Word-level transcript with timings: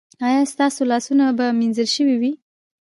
ایا 0.27 0.41
ستاسو 0.53 0.81
لاسونه 0.91 1.25
به 1.37 1.45
مینځل 1.59 1.87
شوي 1.95 2.15
وي؟ 2.21 2.31